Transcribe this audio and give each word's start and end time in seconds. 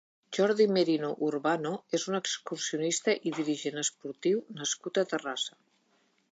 Jordi 0.35 0.65
Merino 0.77 1.11
Urbano 1.27 1.73
és 1.99 2.07
un 2.13 2.17
excursionista 2.21 3.17
i 3.31 3.35
dirigent 3.37 3.79
esportiu 3.85 4.43
nascut 4.61 5.01
a 5.03 5.09
Terrassa. 5.15 5.63